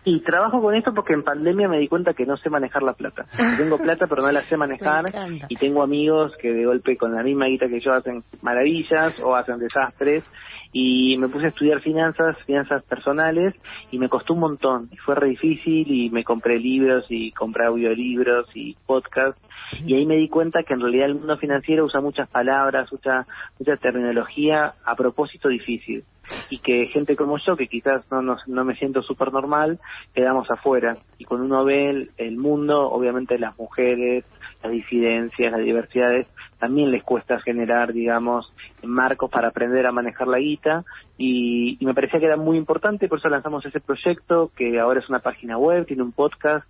Y 0.05 0.19
trabajo 0.19 0.61
con 0.61 0.75
esto 0.75 0.93
porque 0.93 1.13
en 1.13 1.23
pandemia 1.23 1.67
me 1.67 1.79
di 1.79 1.87
cuenta 1.87 2.13
que 2.13 2.27
no 2.27 2.37
sé 2.37 2.49
manejar 2.51 2.83
la 2.83 2.93
plata. 2.93 3.25
Tengo 3.57 3.77
plata 3.79 4.05
pero 4.07 4.21
no 4.21 4.31
la 4.31 4.41
sé 4.41 4.55
manejar. 4.55 5.05
y 5.49 5.55
tengo 5.55 5.81
amigos 5.81 6.31
que 6.39 6.53
de 6.53 6.65
golpe 6.65 6.95
con 6.95 7.15
la 7.15 7.23
misma 7.23 7.47
guita 7.47 7.67
que 7.67 7.79
yo 7.79 7.91
hacen 7.91 8.21
maravillas 8.41 9.19
o 9.19 9.35
hacen 9.35 9.57
desastres. 9.57 10.23
Y 10.71 11.17
me 11.17 11.29
puse 11.29 11.45
a 11.45 11.49
estudiar 11.49 11.81
finanzas, 11.81 12.37
finanzas 12.45 12.83
personales 12.83 13.55
y 13.91 13.97
me 13.97 14.09
costó 14.09 14.33
un 14.33 14.41
montón. 14.41 14.89
Y 14.91 14.97
fue 14.97 15.15
re 15.15 15.29
difícil 15.29 15.89
y 15.89 16.09
me 16.09 16.23
compré 16.23 16.59
libros 16.59 17.05
y 17.09 17.31
compré 17.31 17.65
audiolibros 17.65 18.47
y 18.55 18.75
podcasts 18.85 19.41
y 19.85 19.95
ahí 19.95 20.05
me 20.05 20.15
di 20.15 20.29
cuenta 20.29 20.63
que 20.63 20.73
en 20.73 20.81
realidad 20.81 21.07
el 21.07 21.15
mundo 21.15 21.37
financiero 21.37 21.85
usa 21.85 22.01
muchas 22.01 22.29
palabras, 22.29 22.91
usa 22.91 23.25
mucha 23.59 23.77
terminología 23.77 24.73
a 24.85 24.95
propósito 24.95 25.49
difícil 25.49 26.03
y 26.49 26.59
que 26.59 26.87
gente 26.87 27.15
como 27.15 27.37
yo, 27.37 27.55
que 27.55 27.67
quizás 27.67 28.03
no, 28.11 28.21
no, 28.21 28.37
no 28.47 28.65
me 28.65 28.75
siento 28.75 29.01
súper 29.01 29.31
normal, 29.31 29.79
quedamos 30.13 30.49
afuera. 30.49 30.95
Y 31.17 31.25
cuando 31.25 31.47
uno 31.47 31.63
ve 31.63 32.09
el, 32.17 32.37
mundo, 32.37 32.89
obviamente 32.89 33.37
las 33.39 33.57
mujeres, 33.57 34.25
las 34.63 34.71
disidencias, 34.71 35.51
las 35.51 35.61
diversidades, 35.61 36.27
también 36.59 36.91
les 36.91 37.03
cuesta 37.03 37.39
generar, 37.39 37.93
digamos, 37.93 38.51
marcos 38.83 39.29
para 39.29 39.49
aprender 39.49 39.85
a 39.85 39.91
manejar 39.91 40.27
la 40.27 40.39
guita 40.39 40.83
y, 41.17 41.77
y 41.79 41.85
me 41.85 41.93
parecía 41.93 42.19
que 42.19 42.25
era 42.25 42.37
muy 42.37 42.57
importante, 42.57 43.07
por 43.07 43.19
eso 43.19 43.29
lanzamos 43.29 43.65
ese 43.65 43.79
proyecto 43.79 44.51
que 44.55 44.79
ahora 44.79 44.99
es 44.99 45.09
una 45.09 45.19
página 45.19 45.57
web, 45.57 45.85
tiene 45.85 46.03
un 46.03 46.11
podcast 46.11 46.65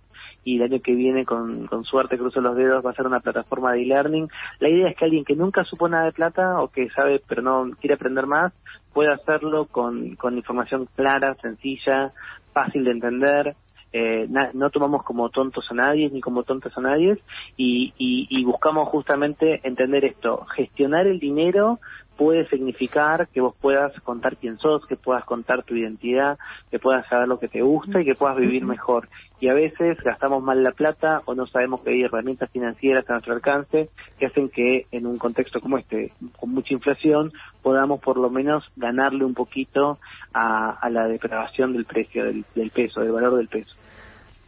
y 0.46 0.58
el 0.58 0.62
año 0.62 0.80
que 0.80 0.94
viene, 0.94 1.24
con, 1.24 1.66
con 1.66 1.82
suerte, 1.82 2.16
cruzo 2.16 2.40
los 2.40 2.54
dedos, 2.54 2.86
va 2.86 2.92
a 2.92 2.94
ser 2.94 3.04
una 3.04 3.18
plataforma 3.18 3.72
de 3.72 3.82
e-learning. 3.82 4.28
La 4.60 4.68
idea 4.68 4.88
es 4.88 4.96
que 4.96 5.04
alguien 5.04 5.24
que 5.24 5.34
nunca 5.34 5.64
supo 5.64 5.88
nada 5.88 6.04
de 6.04 6.12
plata 6.12 6.62
o 6.62 6.68
que 6.68 6.88
sabe 6.90 7.20
pero 7.26 7.42
no 7.42 7.68
quiere 7.80 7.94
aprender 7.94 8.26
más, 8.26 8.52
pueda 8.92 9.14
hacerlo 9.14 9.66
con, 9.66 10.14
con 10.14 10.36
información 10.36 10.88
clara, 10.94 11.34
sencilla, 11.42 12.12
fácil 12.52 12.84
de 12.84 12.92
entender. 12.92 13.56
Eh, 13.92 14.28
no 14.28 14.70
tomamos 14.70 15.02
como 15.02 15.30
tontos 15.30 15.66
a 15.70 15.74
nadie 15.74 16.10
ni 16.10 16.20
como 16.20 16.44
tontos 16.44 16.76
a 16.76 16.80
nadie 16.80 17.18
y, 17.56 17.92
y, 17.98 18.26
y 18.30 18.44
buscamos 18.44 18.88
justamente 18.88 19.60
entender 19.64 20.04
esto, 20.04 20.44
gestionar 20.54 21.08
el 21.08 21.18
dinero 21.18 21.80
puede 22.16 22.48
significar 22.48 23.28
que 23.28 23.40
vos 23.40 23.54
puedas 23.60 23.92
contar 24.00 24.36
quién 24.36 24.58
sos, 24.58 24.86
que 24.86 24.96
puedas 24.96 25.24
contar 25.24 25.62
tu 25.62 25.76
identidad, 25.76 26.38
que 26.70 26.78
puedas 26.78 27.06
saber 27.08 27.28
lo 27.28 27.38
que 27.38 27.48
te 27.48 27.62
gusta 27.62 28.00
y 28.00 28.04
que 28.04 28.14
puedas 28.14 28.36
vivir 28.36 28.64
mejor. 28.64 29.08
Y 29.38 29.48
a 29.48 29.54
veces 29.54 29.98
gastamos 30.02 30.42
mal 30.42 30.62
la 30.62 30.72
plata 30.72 31.20
o 31.26 31.34
no 31.34 31.46
sabemos 31.46 31.82
que 31.82 31.90
hay 31.90 32.02
herramientas 32.02 32.50
financieras 32.50 33.08
a 33.08 33.14
nuestro 33.14 33.34
alcance 33.34 33.90
que 34.18 34.26
hacen 34.26 34.48
que 34.48 34.86
en 34.92 35.06
un 35.06 35.18
contexto 35.18 35.60
como 35.60 35.76
este, 35.76 36.12
con 36.40 36.50
mucha 36.50 36.72
inflación, 36.72 37.32
podamos 37.62 38.00
por 38.00 38.16
lo 38.16 38.30
menos 38.30 38.64
ganarle 38.76 39.24
un 39.24 39.34
poquito 39.34 39.98
a, 40.32 40.88
la 40.90 41.06
depravación 41.08 41.72
del 41.72 41.84
precio 41.84 42.24
del 42.24 42.70
peso, 42.70 43.00
del 43.00 43.12
valor 43.12 43.36
del 43.36 43.48
peso. 43.48 43.76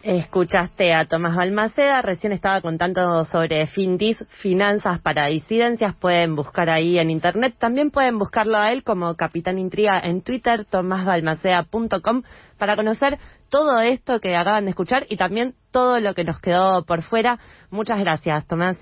Escuchaste 0.02 0.94
a 0.94 1.06
Tomás 1.06 1.34
Balmaceda, 1.34 2.02
recién 2.02 2.32
estaba 2.32 2.60
contando 2.60 3.24
sobre 3.24 3.66
Findis, 3.66 4.24
Finanzas 4.40 5.00
para 5.00 5.26
Disidencias, 5.26 5.96
pueden 5.96 6.36
buscar 6.36 6.70
ahí 6.70 7.00
en 7.00 7.10
internet, 7.10 7.56
también 7.58 7.90
pueden 7.90 8.16
buscarlo 8.16 8.58
a 8.58 8.70
él 8.70 8.84
como 8.84 9.16
Capitán 9.16 9.58
Intriga 9.58 9.98
en 9.98 10.22
Twitter, 10.22 10.64
tomásbalmaceda.com, 10.66 12.22
para 12.58 12.76
conocer 12.76 13.18
todo 13.50 13.80
esto 13.80 14.20
que 14.20 14.36
acaban 14.36 14.66
de 14.66 14.70
escuchar 14.70 15.04
y 15.08 15.16
también 15.16 15.54
todo 15.72 15.98
lo 15.98 16.14
que 16.14 16.22
nos 16.22 16.40
quedó 16.40 16.84
por 16.84 17.02
fuera. 17.02 17.40
Muchas 17.70 17.98
gracias, 17.98 18.46
Tomás. 18.46 18.78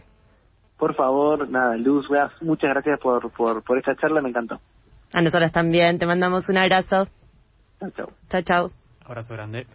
Por 0.79 0.95
favor, 0.95 1.49
nada, 1.49 1.79
Luz, 1.79 2.07
muchas 2.43 2.71
gracias 2.71 3.01
por, 3.01 3.33
por, 3.33 3.65
por 3.65 3.79
esta 3.79 3.97
charla, 3.97 4.21
me 4.21 4.29
encantó. 4.29 4.61
A 5.15 5.23
nosotros 5.23 5.51
también, 5.51 5.99
te 5.99 6.05
mandamos 6.05 6.47
un 6.51 6.59
abrazo. 6.59 7.09
Chao, 7.81 7.91
chao. 7.97 8.07
Chao, 8.29 8.43
chao. 8.43 8.71
Abrazo 9.07 9.33
grande. 9.33 9.67